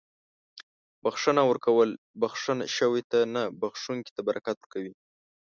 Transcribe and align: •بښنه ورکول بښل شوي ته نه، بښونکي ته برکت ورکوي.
•بښنه 1.03 1.43
ورکول 1.49 1.89
بښل 2.21 2.59
شوي 2.77 3.03
ته 3.11 3.19
نه، 3.33 3.43
بښونکي 3.59 4.11
ته 4.15 4.21
برکت 4.27 4.57
ورکوي. 4.59 4.93